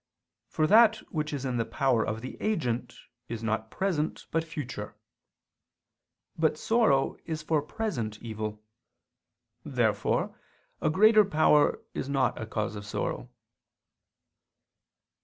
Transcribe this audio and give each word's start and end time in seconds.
For 0.47 0.65
that 0.65 0.95
which 1.13 1.31
is 1.31 1.45
in 1.45 1.57
the 1.57 1.63
power 1.63 2.03
of 2.03 2.21
the 2.21 2.35
agent 2.41 2.95
is 3.29 3.43
not 3.43 3.69
present 3.69 4.25
but 4.31 4.43
future. 4.43 4.95
But 6.35 6.57
sorrow 6.57 7.17
is 7.27 7.43
for 7.43 7.61
present 7.61 8.17
evil. 8.19 8.63
Therefore 9.63 10.35
a 10.81 10.89
greater 10.89 11.23
power 11.23 11.83
is 11.93 12.09
not 12.09 12.41
a 12.41 12.47
cause 12.47 12.75
of 12.75 12.83
sorrow. 12.83 13.29